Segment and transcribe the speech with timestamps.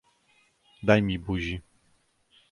[0.89, 1.59] "daj mi buzi!"